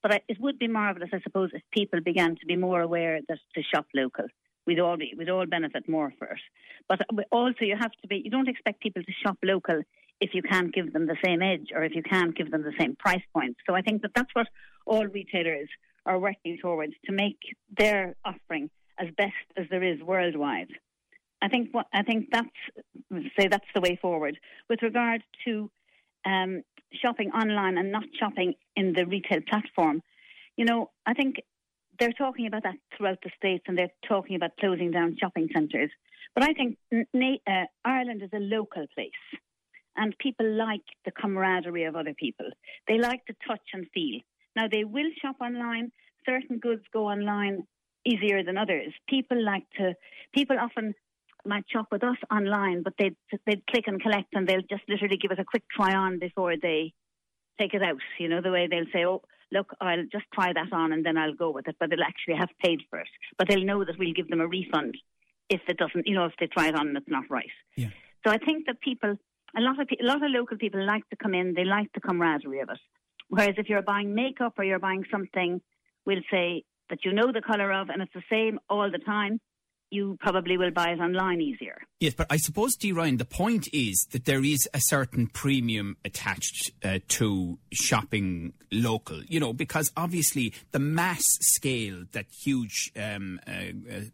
But 0.01 0.13
I, 0.13 0.21
it 0.29 0.39
would 0.39 0.57
be 0.57 0.69
marvellous, 0.69 1.09
I 1.11 1.19
suppose, 1.23 1.49
if 1.53 1.61
people 1.73 1.99
began 1.99 2.37
to 2.37 2.45
be 2.45 2.55
more 2.55 2.79
aware 2.79 3.19
that 3.27 3.39
to 3.55 3.61
shop 3.63 3.87
local. 3.93 4.27
We'd 4.65 4.79
all 4.79 4.95
be, 4.95 5.13
we'd 5.17 5.29
all 5.29 5.45
benefit 5.45 5.89
more 5.89 6.13
for 6.17 6.27
it. 6.27 6.39
But 6.87 7.01
also, 7.31 7.65
you 7.65 7.75
have 7.77 7.91
to 8.01 8.07
be. 8.07 8.21
You 8.23 8.31
don't 8.31 8.47
expect 8.47 8.79
people 8.79 9.03
to 9.03 9.11
shop 9.25 9.37
local 9.43 9.81
if 10.19 10.33
you 10.33 10.41
can't 10.41 10.73
give 10.73 10.93
them 10.93 11.05
the 11.05 11.17
same 11.23 11.41
edge 11.41 11.69
or 11.73 11.83
if 11.83 11.95
you 11.95 12.03
can't 12.03 12.35
give 12.35 12.51
them 12.51 12.63
the 12.63 12.73
same 12.79 12.95
price 12.95 13.21
points. 13.33 13.59
So 13.67 13.75
I 13.75 13.81
think 13.81 14.01
that 14.01 14.11
that's 14.15 14.33
what 14.33 14.47
all 14.85 15.05
retailers 15.05 15.69
are 16.05 16.19
working 16.19 16.57
towards 16.61 16.93
to 17.05 17.11
make 17.11 17.37
their 17.77 18.15
offering 18.25 18.69
as 18.97 19.09
best 19.15 19.33
as 19.55 19.65
there 19.69 19.83
is 19.83 20.01
worldwide. 20.01 20.69
I 21.41 21.49
think 21.49 21.69
what 21.71 21.85
I 21.93 22.01
think 22.01 22.29
that's 22.31 22.49
say 23.37 23.47
that's 23.47 23.65
the 23.75 23.81
way 23.81 23.97
forward 24.01 24.39
with 24.69 24.81
regard 24.81 25.21
to 25.45 25.69
um, 26.25 26.63
shopping 26.93 27.31
online 27.31 27.77
and 27.77 27.91
not 27.91 28.05
shopping 28.19 28.55
in 28.75 28.93
the 28.93 29.05
retail 29.05 29.41
platform. 29.47 30.01
You 30.55 30.65
know, 30.65 30.89
I 31.05 31.13
think 31.13 31.35
they're 31.99 32.11
talking 32.11 32.47
about 32.47 32.63
that 32.63 32.75
throughout 32.95 33.19
the 33.23 33.29
states, 33.37 33.65
and 33.67 33.77
they're 33.77 33.91
talking 34.07 34.35
about 34.35 34.57
closing 34.59 34.89
down 34.89 35.17
shopping 35.19 35.49
centres. 35.53 35.91
But 36.33 36.43
I 36.43 36.53
think 36.53 36.77
uh, 36.91 37.65
Ireland 37.85 38.23
is 38.23 38.29
a 38.33 38.39
local 38.39 38.85
place 38.95 39.11
and 39.97 40.17
people 40.19 40.49
like 40.49 40.81
the 41.05 41.11
camaraderie 41.11 41.85
of 41.85 41.95
other 41.95 42.13
people. 42.13 42.49
They 42.87 42.97
like 42.97 43.25
to 43.25 43.35
touch 43.47 43.67
and 43.73 43.87
feel. 43.93 44.19
Now, 44.55 44.67
they 44.71 44.83
will 44.83 45.09
shop 45.21 45.37
online. 45.41 45.91
Certain 46.25 46.59
goods 46.59 46.83
go 46.93 47.07
online 47.07 47.63
easier 48.05 48.43
than 48.43 48.57
others. 48.57 48.93
People 49.09 49.43
like 49.43 49.63
to, 49.77 49.93
people 50.33 50.57
often 50.59 50.93
might 51.45 51.65
shop 51.71 51.87
with 51.91 52.03
us 52.03 52.17
online, 52.31 52.83
but 52.83 52.93
they'd, 52.97 53.15
they'd 53.45 53.65
click 53.67 53.85
and 53.87 54.01
collect 54.01 54.33
and 54.33 54.47
they'll 54.47 54.61
just 54.61 54.83
literally 54.87 55.17
give 55.17 55.31
us 55.31 55.39
a 55.39 55.45
quick 55.45 55.63
try 55.75 55.93
on 55.93 56.19
before 56.19 56.55
they 56.61 56.93
take 57.59 57.73
it 57.73 57.81
out. 57.81 57.97
You 58.19 58.29
know, 58.29 58.41
the 58.41 58.51
way 58.51 58.67
they'll 58.67 58.91
say, 58.93 59.05
oh, 59.05 59.21
look, 59.51 59.71
I'll 59.79 60.05
just 60.11 60.25
try 60.33 60.51
that 60.53 60.73
on 60.73 60.91
and 60.91 61.05
then 61.05 61.17
I'll 61.17 61.33
go 61.33 61.51
with 61.51 61.67
it, 61.67 61.75
but 61.79 61.89
they'll 61.89 62.03
actually 62.03 62.35
have 62.35 62.49
paid 62.63 62.81
for 62.89 62.99
it. 62.99 63.07
But 63.37 63.47
they'll 63.47 63.63
know 63.63 63.83
that 63.83 63.97
we'll 63.97 64.13
give 64.13 64.29
them 64.29 64.41
a 64.41 64.47
refund 64.47 64.95
if 65.49 65.61
it 65.67 65.77
doesn't, 65.77 66.07
you 66.07 66.15
know, 66.15 66.25
if 66.25 66.33
they 66.39 66.47
try 66.47 66.67
it 66.67 66.75
on 66.75 66.89
and 66.89 66.97
it's 66.97 67.07
not 67.07 67.23
right. 67.29 67.49
Yeah. 67.75 67.89
So 68.25 68.31
I 68.31 68.37
think 68.37 68.65
that 68.65 68.81
people, 68.81 69.17
a 69.55 69.61
lot 69.61 69.79
of 69.79 69.87
a 69.89 70.03
lot 70.03 70.23
of 70.23 70.31
local 70.31 70.57
people 70.57 70.85
like 70.85 71.07
to 71.09 71.15
come 71.15 71.33
in. 71.33 71.53
They 71.53 71.63
like 71.63 71.89
the 71.93 72.01
camaraderie 72.01 72.59
of 72.61 72.69
it. 72.69 72.79
Whereas 73.29 73.55
if 73.57 73.69
you're 73.69 73.81
buying 73.81 74.13
makeup 74.15 74.53
or 74.57 74.63
you're 74.63 74.79
buying 74.79 75.03
something, 75.11 75.61
we'll 76.05 76.21
say 76.31 76.63
that 76.89 77.03
you 77.03 77.13
know 77.13 77.31
the 77.31 77.41
colour 77.41 77.71
of 77.71 77.89
and 77.89 78.01
it's 78.01 78.13
the 78.13 78.23
same 78.29 78.59
all 78.69 78.89
the 78.89 78.99
time 78.99 79.39
you 79.89 80.17
probably 80.19 80.57
will 80.57 80.71
buy 80.71 80.89
it 80.89 80.99
online 80.99 81.41
easier. 81.41 81.77
Yes, 81.99 82.13
but 82.13 82.27
I 82.29 82.37
suppose, 82.37 82.75
Dee 82.75 82.91
Ryan, 82.91 83.17
the 83.17 83.25
point 83.25 83.67
is 83.73 84.05
that 84.11 84.25
there 84.25 84.43
is 84.43 84.67
a 84.73 84.79
certain 84.81 85.27
premium 85.27 85.97
attached 86.03 86.71
uh, 86.83 86.99
to 87.09 87.57
shopping 87.71 88.53
local, 88.71 89.23
you 89.23 89.39
know, 89.39 89.53
because 89.53 89.91
obviously 89.95 90.53
the 90.71 90.79
mass 90.79 91.23
scale 91.39 92.03
that 92.11 92.25
huge 92.43 92.91
um, 93.01 93.39
uh, 93.47 93.51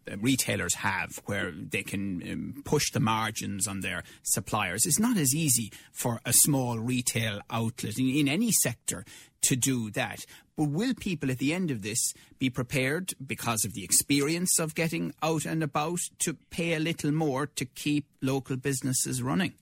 uh, 0.07 0.17
retailers 0.17 0.75
have, 0.75 1.09
where 1.25 1.51
they 1.51 1.83
can 1.83 2.21
um, 2.31 2.61
push 2.63 2.91
the 2.91 2.99
margins 2.99 3.67
on 3.67 3.81
their 3.81 4.03
suppliers, 4.21 4.85
is 4.85 4.99
not 4.99 5.17
as 5.17 5.33
easy 5.35 5.71
for 5.91 6.21
a 6.25 6.33
small 6.33 6.79
retail 6.79 7.41
outlet 7.49 7.97
in, 7.97 8.09
in 8.09 8.27
any 8.27 8.51
sector 8.51 9.03
to 9.43 9.55
do 9.55 9.91
that. 9.91 10.25
But 10.55 10.69
will 10.69 10.93
people 10.93 11.31
at 11.31 11.39
the 11.39 11.53
end 11.53 11.71
of 11.71 11.81
this 11.81 12.13
be 12.39 12.49
prepared, 12.49 13.13
because 13.25 13.65
of 13.65 13.73
the 13.73 13.83
experience 13.83 14.59
of 14.59 14.75
getting 14.75 15.13
out 15.23 15.45
and 15.45 15.63
about, 15.63 15.99
to 16.19 16.35
pay 16.49 16.73
a 16.73 16.79
little 16.79 17.11
more 17.11 17.47
to 17.47 17.65
keep 17.65 18.05
local 18.21 18.57
businesses 18.57 19.21
running? 19.21 19.53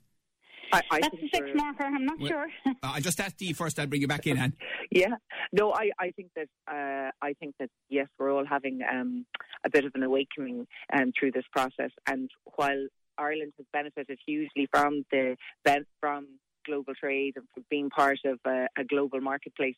I, 0.73 0.81
I 0.89 0.99
That's 1.01 1.15
a 1.15 1.29
six 1.33 1.49
marker. 1.55 1.83
I'm 1.83 2.05
not 2.05 2.19
Well, 2.19 2.29
sure. 2.29 2.47
I 2.83 2.99
just 2.99 3.19
asked 3.19 3.41
you 3.41 3.53
first. 3.53 3.79
I'll 3.79 3.87
bring 3.87 4.01
you 4.01 4.07
back 4.07 4.27
in, 4.27 4.37
Anne. 4.37 4.53
Yeah, 4.93 5.15
no, 5.53 5.73
I, 5.73 5.91
I 5.97 6.11
think 6.11 6.31
that 6.35 6.49
uh, 6.67 7.11
I 7.25 7.31
think 7.39 7.55
that 7.61 7.69
yes, 7.87 8.07
we're 8.19 8.29
all 8.29 8.45
having 8.45 8.81
um, 8.83 9.25
a 9.63 9.69
bit 9.69 9.85
of 9.85 9.93
an 9.95 10.03
awakening 10.03 10.67
um, 10.91 11.13
through 11.17 11.31
this 11.31 11.45
process, 11.53 11.91
and 12.07 12.29
while 12.57 12.87
Ireland 13.17 13.53
has 13.55 13.65
benefited 13.71 14.19
hugely 14.25 14.67
from 14.69 15.05
the 15.09 15.37
ben- 15.63 15.85
from 16.01 16.27
global 16.65 16.93
trade 16.93 17.33
and 17.35 17.45
from 17.53 17.65
being 17.69 17.89
part 17.89 18.19
of 18.25 18.39
a, 18.45 18.67
a 18.77 18.83
global 18.83 19.21
marketplace. 19.21 19.75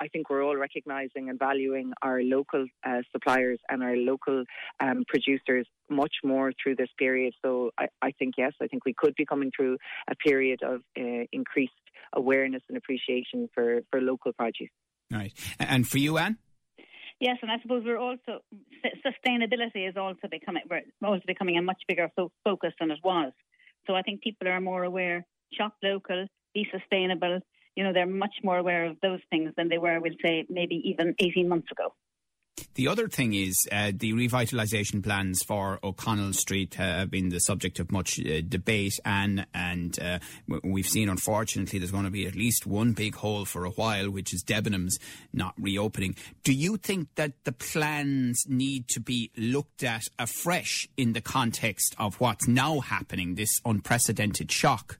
I 0.00 0.08
think 0.08 0.28
we're 0.28 0.44
all 0.44 0.56
recognising 0.56 1.28
and 1.30 1.38
valuing 1.38 1.92
our 2.02 2.20
local 2.20 2.66
uh, 2.84 3.02
suppliers 3.12 3.60
and 3.68 3.82
our 3.82 3.96
local 3.96 4.44
um, 4.80 5.04
producers 5.06 5.66
much 5.88 6.14
more 6.24 6.52
through 6.60 6.76
this 6.76 6.88
period. 6.98 7.32
So 7.44 7.70
I, 7.78 7.86
I 8.02 8.10
think, 8.18 8.34
yes, 8.36 8.52
I 8.60 8.66
think 8.66 8.84
we 8.84 8.94
could 8.96 9.14
be 9.14 9.24
coming 9.24 9.52
through 9.54 9.78
a 10.10 10.16
period 10.16 10.62
of 10.64 10.80
uh, 10.98 11.26
increased 11.32 11.72
awareness 12.12 12.62
and 12.68 12.76
appreciation 12.76 13.48
for, 13.54 13.82
for 13.90 14.00
local 14.00 14.32
produce. 14.32 14.70
Right. 15.12 15.32
And 15.60 15.86
for 15.86 15.98
you, 15.98 16.18
Anne? 16.18 16.38
Yes, 17.20 17.36
and 17.42 17.50
I 17.50 17.60
suppose 17.62 17.84
we're 17.84 17.98
also 17.98 18.40
sustainability 19.06 19.88
is 19.88 19.96
also 19.96 20.26
becoming 20.28 20.62
we're 20.68 20.82
also 21.08 21.22
becoming 21.26 21.56
a 21.56 21.62
much 21.62 21.80
bigger 21.86 22.10
fo- 22.16 22.32
focus 22.42 22.72
than 22.80 22.90
it 22.90 22.98
was. 23.04 23.32
So 23.86 23.94
I 23.94 24.02
think 24.02 24.22
people 24.22 24.48
are 24.48 24.60
more 24.60 24.82
aware. 24.82 25.24
Shop 25.52 25.74
local, 25.82 26.26
be 26.54 26.66
sustainable. 26.70 27.40
You 27.76 27.84
know, 27.84 27.92
they're 27.92 28.06
much 28.06 28.34
more 28.42 28.58
aware 28.58 28.86
of 28.86 28.96
those 29.02 29.20
things 29.30 29.52
than 29.56 29.68
they 29.68 29.78
were, 29.78 30.00
we'll 30.00 30.12
say, 30.24 30.46
maybe 30.48 30.76
even 30.84 31.14
18 31.18 31.48
months 31.48 31.70
ago. 31.70 31.92
The 32.74 32.88
other 32.88 33.08
thing 33.08 33.34
is 33.34 33.68
uh, 33.70 33.92
the 33.94 34.12
revitalisation 34.12 35.02
plans 35.02 35.42
for 35.44 35.78
O'Connell 35.84 36.32
Street 36.32 36.78
uh, 36.78 36.82
have 36.82 37.10
been 37.10 37.28
the 37.28 37.38
subject 37.38 37.78
of 37.78 37.92
much 37.92 38.18
uh, 38.18 38.40
debate, 38.48 38.98
and 39.04 39.46
and 39.54 39.96
uh, 40.00 40.18
we've 40.64 40.86
seen 40.86 41.08
unfortunately 41.08 41.78
there's 41.78 41.92
going 41.92 42.04
to 42.04 42.10
be 42.10 42.26
at 42.26 42.34
least 42.34 42.66
one 42.66 42.92
big 42.92 43.14
hole 43.16 43.44
for 43.44 43.64
a 43.64 43.70
while, 43.70 44.10
which 44.10 44.34
is 44.34 44.42
Debenhams 44.42 44.94
not 45.32 45.54
reopening. 45.58 46.16
Do 46.42 46.52
you 46.52 46.76
think 46.76 47.14
that 47.14 47.44
the 47.44 47.52
plans 47.52 48.44
need 48.48 48.88
to 48.88 49.00
be 49.00 49.30
looked 49.36 49.84
at 49.84 50.04
afresh 50.18 50.88
in 50.96 51.12
the 51.12 51.20
context 51.20 51.94
of 51.98 52.20
what's 52.20 52.48
now 52.48 52.80
happening, 52.80 53.34
this 53.36 53.60
unprecedented 53.64 54.50
shock? 54.50 54.98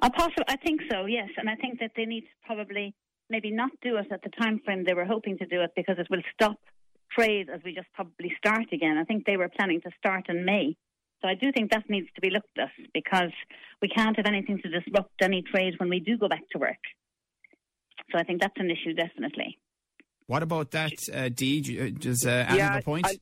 I 0.00 0.08
possibly, 0.10 0.44
I 0.48 0.56
think 0.56 0.82
so, 0.90 1.06
yes, 1.06 1.28
and 1.36 1.48
I 1.50 1.56
think 1.56 1.80
that 1.80 1.92
they 1.96 2.04
need 2.04 2.22
to 2.22 2.46
probably 2.46 2.94
maybe 3.30 3.50
not 3.50 3.70
do 3.82 3.96
it 3.96 4.06
at 4.10 4.22
the 4.22 4.30
time 4.30 4.60
frame 4.64 4.84
they 4.84 4.94
were 4.94 5.04
hoping 5.04 5.38
to 5.38 5.46
do 5.46 5.60
it 5.60 5.70
because 5.76 5.96
it 5.98 6.06
will 6.10 6.22
stop 6.32 6.58
trade 7.16 7.48
as 7.52 7.60
we 7.64 7.74
just 7.74 7.88
probably 7.94 8.32
start 8.38 8.66
again. 8.72 8.96
I 8.98 9.04
think 9.04 9.26
they 9.26 9.36
were 9.36 9.48
planning 9.48 9.80
to 9.82 9.90
start 9.98 10.28
in 10.28 10.44
May. 10.44 10.76
So 11.20 11.28
I 11.28 11.34
do 11.34 11.50
think 11.52 11.72
that 11.72 11.90
needs 11.90 12.06
to 12.14 12.20
be 12.20 12.30
looked 12.30 12.58
at 12.58 12.70
because 12.94 13.32
we 13.82 13.88
can't 13.88 14.16
have 14.16 14.26
anything 14.26 14.60
to 14.62 14.68
disrupt 14.68 15.20
any 15.20 15.42
trade 15.42 15.74
when 15.78 15.88
we 15.88 16.00
do 16.00 16.16
go 16.16 16.28
back 16.28 16.44
to 16.52 16.58
work. 16.58 16.82
So 18.12 18.18
I 18.18 18.22
think 18.22 18.40
that's 18.40 18.54
an 18.56 18.70
issue, 18.70 18.94
definitely. 18.94 19.58
What 20.26 20.42
about 20.42 20.70
that, 20.72 20.92
uh, 21.12 21.28
Dee? 21.28 21.90
Does 21.90 22.24
uh, 22.24 22.46
Anne 22.48 22.58
have 22.58 22.80
a 22.80 22.82
point? 22.82 23.06
I'll, 23.06 23.14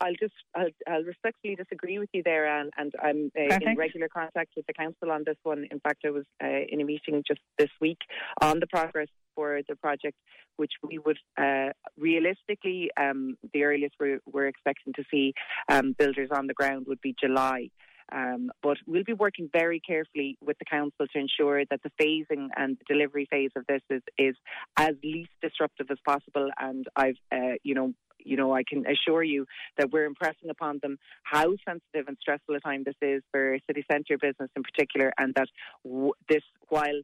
I'll 0.00 0.14
just 0.18 0.34
I'll, 0.54 0.70
I'll 0.88 1.02
respectfully 1.02 1.56
disagree 1.56 1.98
with 1.98 2.08
you 2.12 2.22
there, 2.24 2.46
Anne, 2.46 2.70
and 2.76 2.92
I'm 3.02 3.30
uh, 3.38 3.58
in 3.60 3.76
regular 3.76 4.08
contact 4.08 4.52
with 4.56 4.66
the 4.66 4.72
council 4.72 5.10
on 5.10 5.24
this 5.26 5.36
one. 5.42 5.66
In 5.70 5.80
fact, 5.80 6.02
I 6.06 6.10
was 6.10 6.24
uh, 6.42 6.64
in 6.68 6.80
a 6.80 6.84
meeting 6.84 7.22
just 7.26 7.40
this 7.58 7.70
week 7.80 7.98
on 8.40 8.60
the 8.60 8.66
progress 8.66 9.08
for 9.34 9.60
the 9.68 9.76
project, 9.76 10.16
which 10.56 10.72
we 10.82 10.98
would 10.98 11.18
uh, 11.38 11.70
realistically 11.98 12.90
um, 12.98 13.36
the 13.52 13.64
earliest 13.64 13.94
we're, 14.00 14.20
we're 14.26 14.48
expecting 14.48 14.92
to 14.94 15.04
see 15.10 15.34
um, 15.68 15.94
builders 15.98 16.30
on 16.32 16.46
the 16.46 16.54
ground 16.54 16.86
would 16.88 17.00
be 17.00 17.14
July. 17.20 17.68
Um, 18.12 18.50
but 18.60 18.76
we'll 18.88 19.04
be 19.04 19.12
working 19.12 19.48
very 19.52 19.78
carefully 19.78 20.36
with 20.44 20.58
the 20.58 20.64
council 20.64 21.06
to 21.06 21.18
ensure 21.18 21.64
that 21.70 21.80
the 21.84 21.92
phasing 22.00 22.48
and 22.56 22.76
the 22.76 22.92
delivery 22.92 23.28
phase 23.30 23.52
of 23.54 23.64
this 23.68 23.82
is, 23.88 24.02
is 24.18 24.34
as 24.76 24.94
least 25.04 25.30
disruptive 25.40 25.86
as 25.90 25.98
possible. 26.04 26.50
And 26.58 26.86
I've, 26.96 27.14
uh, 27.30 27.54
you 27.62 27.74
know, 27.76 27.94
you 28.24 28.36
know, 28.36 28.54
I 28.54 28.62
can 28.62 28.84
assure 28.86 29.22
you 29.22 29.46
that 29.78 29.90
we're 29.90 30.04
impressing 30.04 30.50
upon 30.50 30.78
them 30.82 30.98
how 31.22 31.54
sensitive 31.66 32.08
and 32.08 32.16
stressful 32.20 32.54
a 32.54 32.60
time 32.60 32.84
this 32.84 32.94
is 33.02 33.22
for 33.30 33.58
city 33.66 33.84
centre 33.90 34.18
business 34.18 34.50
in 34.56 34.62
particular, 34.62 35.12
and 35.18 35.34
that 35.34 35.48
w- 35.84 36.12
this, 36.28 36.42
while 36.68 37.00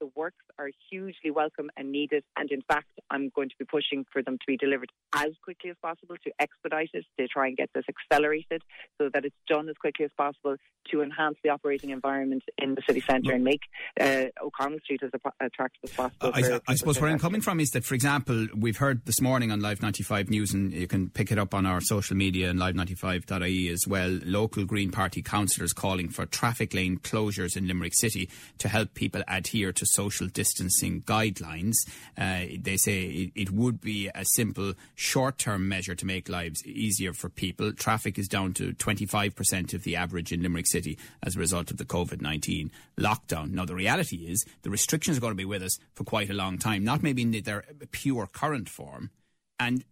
the 0.00 0.10
works 0.14 0.44
are 0.58 0.68
hugely 0.90 1.30
welcome 1.30 1.70
and 1.76 1.92
needed, 1.92 2.24
and 2.36 2.50
in 2.50 2.62
fact, 2.62 2.88
I'm 3.10 3.30
going 3.34 3.48
to 3.48 3.54
be 3.58 3.64
pushing 3.64 4.04
for 4.12 4.22
them 4.22 4.38
to 4.38 4.44
be 4.46 4.56
delivered 4.56 4.90
as 5.14 5.32
quickly 5.42 5.70
as 5.70 5.76
possible 5.82 6.16
to 6.24 6.32
expedite 6.40 6.90
it, 6.92 7.04
to 7.18 7.28
try 7.28 7.48
and 7.48 7.56
get 7.56 7.70
this 7.74 7.84
accelerated 7.88 8.62
so 9.00 9.08
that 9.12 9.24
it's 9.24 9.36
done 9.48 9.68
as 9.68 9.76
quickly 9.76 10.04
as 10.04 10.10
possible 10.16 10.56
to 10.90 11.02
enhance 11.02 11.36
the 11.42 11.50
operating 11.50 11.90
environment 11.90 12.42
in 12.58 12.74
the 12.74 12.82
city 12.86 13.00
centre 13.00 13.32
and 13.32 13.44
make 13.44 13.60
uh, 14.00 14.24
O'Connell 14.42 14.78
Street 14.84 15.02
as 15.02 15.10
attractive 15.40 15.80
as 15.84 15.92
possible. 15.92 16.32
I, 16.34 16.60
I 16.68 16.74
suppose 16.74 17.00
where 17.00 17.10
I'm 17.10 17.18
coming 17.18 17.40
from 17.40 17.60
is 17.60 17.70
that, 17.70 17.84
for 17.84 17.94
example, 17.94 18.48
we've 18.54 18.76
heard 18.76 19.04
this 19.06 19.20
morning 19.20 19.50
on 19.50 19.60
Live 19.60 19.82
95 19.82 20.30
News, 20.30 20.52
and 20.52 20.72
you 20.72 20.86
can 20.86 21.10
pick 21.10 21.32
it 21.32 21.38
up 21.38 21.54
on 21.54 21.66
our 21.66 21.80
social 21.80 22.16
media 22.16 22.50
and 22.50 22.58
live95.ie 22.58 23.68
as 23.68 23.84
well. 23.86 24.18
Local 24.24 24.64
Green 24.64 24.90
Party 24.90 25.22
councillors 25.22 25.72
calling 25.72 26.08
for 26.08 26.26
traffic 26.26 26.74
lane 26.74 26.98
closures 26.98 27.56
in 27.56 27.66
Limerick 27.66 27.94
City 27.94 28.28
to 28.58 28.68
help 28.68 28.94
people 28.94 29.22
adhere 29.28 29.72
to 29.72 29.85
social 29.86 30.26
distancing 30.26 31.02
guidelines. 31.02 31.74
Uh, 32.16 32.56
they 32.60 32.76
say 32.76 33.04
it, 33.04 33.32
it 33.34 33.50
would 33.50 33.80
be 33.80 34.10
a 34.14 34.24
simple 34.34 34.74
short 34.94 35.38
term 35.38 35.68
measure 35.68 35.94
to 35.94 36.06
make 36.06 36.28
lives 36.28 36.64
easier 36.66 37.12
for 37.12 37.28
people. 37.28 37.72
Traffic 37.72 38.18
is 38.18 38.28
down 38.28 38.52
to 38.54 38.72
25% 38.74 39.74
of 39.74 39.82
the 39.84 39.96
average 39.96 40.32
in 40.32 40.42
Limerick 40.42 40.66
City 40.66 40.98
as 41.22 41.36
a 41.36 41.38
result 41.38 41.70
of 41.70 41.76
the 41.76 41.84
COVID 41.84 42.20
19 42.20 42.70
lockdown. 42.98 43.52
Now, 43.52 43.64
the 43.64 43.74
reality 43.74 44.26
is 44.26 44.44
the 44.62 44.70
restrictions 44.70 45.18
are 45.18 45.20
going 45.20 45.32
to 45.32 45.36
be 45.36 45.44
with 45.44 45.62
us 45.62 45.78
for 45.94 46.04
quite 46.04 46.30
a 46.30 46.34
long 46.34 46.58
time, 46.58 46.84
not 46.84 47.02
maybe 47.02 47.22
in 47.22 47.32
their 47.42 47.64
pure 47.92 48.26
current 48.26 48.68
form. 48.68 49.10
And 49.58 49.84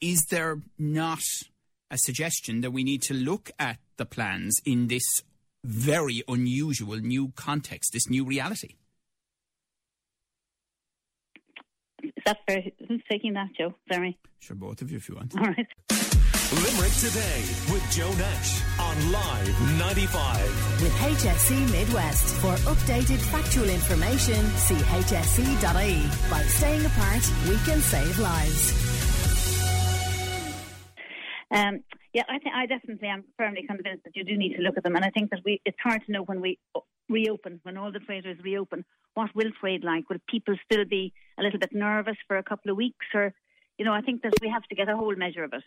is 0.00 0.26
there 0.30 0.60
not 0.78 1.22
a 1.90 1.98
suggestion 1.98 2.60
that 2.60 2.72
we 2.72 2.84
need 2.84 3.02
to 3.02 3.14
look 3.14 3.50
at 3.58 3.78
the 3.96 4.04
plans 4.04 4.60
in 4.64 4.88
this 4.88 5.04
very 5.64 6.22
unusual 6.28 6.96
new 6.96 7.32
context, 7.36 7.92
this 7.92 8.08
new 8.08 8.24
reality? 8.24 8.74
Is 12.26 12.32
that 12.32 12.38
fair? 12.44 12.62
Who's 12.88 13.02
taking 13.08 13.34
that, 13.34 13.50
Joe? 13.56 13.72
Sorry. 13.92 14.18
Sure, 14.40 14.56
both 14.56 14.82
of 14.82 14.90
you 14.90 14.96
if 14.96 15.08
you 15.08 15.14
want. 15.14 15.32
All 15.38 15.46
right. 15.46 15.66
Limerick 16.52 16.92
Today 16.94 17.44
with 17.70 17.88
Joe 17.92 18.12
Nash 18.14 18.62
on 18.80 19.12
Live 19.12 19.78
95. 19.78 20.82
With 20.82 20.92
HSE 20.92 21.70
Midwest. 21.70 22.34
For 22.36 22.52
updated 22.68 23.20
factual 23.30 23.68
information, 23.68 24.44
see 24.56 24.74
hse.ie. 24.74 25.92
E. 25.92 26.10
By 26.28 26.42
staying 26.42 26.84
apart, 26.84 27.30
we 27.48 27.56
can 27.58 27.80
save 27.80 28.18
lives. 28.18 28.72
Um, 31.52 31.84
yeah, 32.16 32.22
I 32.30 32.38
think 32.38 32.54
I 32.54 32.64
definitely 32.64 33.08
am 33.08 33.24
firmly 33.36 33.64
convinced 33.66 34.04
that 34.04 34.16
you 34.16 34.24
do 34.24 34.38
need 34.38 34.56
to 34.56 34.62
look 34.62 34.78
at 34.78 34.84
them, 34.84 34.96
and 34.96 35.04
I 35.04 35.10
think 35.10 35.28
that 35.32 35.42
we 35.44 35.60
it's 35.66 35.76
hard 35.84 36.00
to 36.06 36.12
know 36.12 36.22
when 36.22 36.40
we 36.40 36.58
reopen, 37.10 37.60
when 37.62 37.76
all 37.76 37.92
the 37.92 37.98
traders 37.98 38.38
reopen, 38.42 38.86
what 39.12 39.34
will 39.34 39.50
trade 39.60 39.84
like? 39.84 40.08
Will 40.08 40.22
people 40.26 40.54
still 40.64 40.86
be 40.86 41.12
a 41.38 41.42
little 41.42 41.60
bit 41.60 41.74
nervous 41.74 42.16
for 42.26 42.38
a 42.38 42.42
couple 42.42 42.70
of 42.70 42.78
weeks, 42.78 43.04
or 43.12 43.34
you 43.76 43.84
know, 43.84 43.92
I 43.92 44.00
think 44.00 44.22
that 44.22 44.32
we 44.40 44.48
have 44.48 44.62
to 44.70 44.74
get 44.74 44.88
a 44.88 44.96
whole 44.96 45.14
measure 45.14 45.44
of 45.44 45.52
it. 45.52 45.62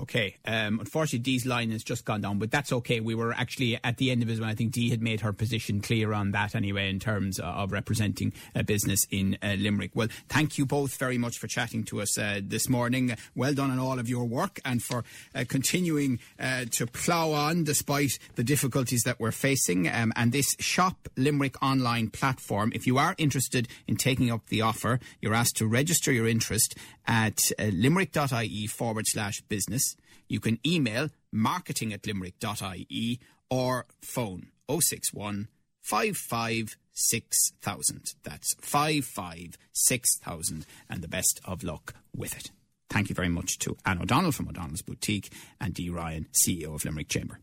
Okay. 0.00 0.36
Um, 0.44 0.80
unfortunately, 0.80 1.18
Dee's 1.18 1.44
line 1.44 1.70
has 1.72 1.82
just 1.82 2.04
gone 2.04 2.20
down, 2.20 2.38
but 2.38 2.50
that's 2.50 2.72
okay. 2.72 3.00
We 3.00 3.14
were 3.14 3.32
actually 3.32 3.78
at 3.82 3.96
the 3.96 4.10
end 4.10 4.22
of 4.22 4.28
his 4.28 4.40
when 4.40 4.48
I 4.48 4.54
think 4.54 4.72
Dee 4.72 4.90
had 4.90 5.02
made 5.02 5.20
her 5.22 5.32
position 5.32 5.80
clear 5.80 6.12
on 6.12 6.30
that 6.32 6.54
anyway, 6.54 6.88
in 6.88 7.00
terms 7.00 7.38
of 7.40 7.72
representing 7.72 8.32
a 8.54 8.62
business 8.62 9.06
in 9.10 9.38
uh, 9.42 9.56
Limerick. 9.58 9.90
Well, 9.94 10.08
thank 10.28 10.58
you 10.58 10.66
both 10.66 10.96
very 10.96 11.18
much 11.18 11.38
for 11.38 11.46
chatting 11.46 11.84
to 11.84 12.00
us 12.00 12.16
uh, 12.16 12.40
this 12.42 12.68
morning. 12.68 13.16
Well 13.34 13.54
done 13.54 13.70
on 13.70 13.78
all 13.78 13.98
of 13.98 14.08
your 14.08 14.24
work 14.24 14.60
and 14.64 14.82
for 14.82 15.04
uh, 15.34 15.44
continuing 15.48 16.20
uh, 16.38 16.66
to 16.72 16.86
plough 16.86 17.32
on 17.32 17.64
despite 17.64 18.18
the 18.36 18.44
difficulties 18.44 19.02
that 19.02 19.18
we're 19.18 19.32
facing. 19.32 19.88
Um, 19.88 20.12
and 20.16 20.32
this 20.32 20.54
Shop 20.60 21.08
Limerick 21.16 21.60
online 21.62 22.10
platform, 22.10 22.72
if 22.74 22.86
you 22.86 22.98
are 22.98 23.14
interested 23.18 23.68
in 23.86 23.96
taking 23.96 24.30
up 24.30 24.46
the 24.46 24.62
offer, 24.62 25.00
you're 25.20 25.34
asked 25.34 25.56
to 25.56 25.66
register 25.66 26.12
your 26.12 26.28
interest 26.28 26.76
at 27.08 27.40
uh, 27.58 27.64
limerick.ie 27.72 28.66
forward 28.66 29.06
slash 29.08 29.40
business. 29.48 29.96
You 30.28 30.40
can 30.40 30.60
email 30.64 31.08
marketing 31.32 31.92
at 31.92 32.06
limerick.ie 32.06 33.18
or 33.50 33.86
phone 34.02 34.48
061 34.68 35.48
55 35.82 36.76
6000. 36.92 38.14
That's 38.22 38.54
55 38.60 39.56
6000 39.72 40.66
and 40.90 41.02
the 41.02 41.08
best 41.08 41.40
of 41.44 41.64
luck 41.64 41.94
with 42.14 42.36
it. 42.36 42.50
Thank 42.90 43.08
you 43.08 43.14
very 43.14 43.28
much 43.28 43.58
to 43.60 43.76
Anne 43.84 44.02
O'Donnell 44.02 44.32
from 44.32 44.48
O'Donnell's 44.48 44.82
Boutique 44.82 45.30
and 45.60 45.74
Dee 45.74 45.90
Ryan, 45.90 46.26
CEO 46.32 46.74
of 46.74 46.84
Limerick 46.84 47.08
Chamber. 47.08 47.38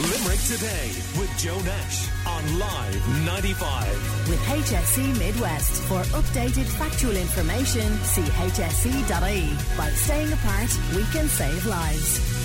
Limerick 0.00 0.40
Today 0.40 0.90
with 1.16 1.30
Joe 1.38 1.60
Nash 1.60 2.08
on 2.26 2.58
Live 2.58 3.24
95. 3.24 4.28
With 4.28 4.40
HSE 4.40 5.18
Midwest. 5.20 5.82
For 5.82 6.02
updated 6.18 6.66
factual 6.66 7.16
information, 7.16 7.96
see 8.02 8.22
hse.ie. 8.22 9.76
By 9.78 9.90
staying 9.90 10.32
apart, 10.32 10.76
we 10.96 11.04
can 11.12 11.28
save 11.28 11.64
lives. 11.66 12.43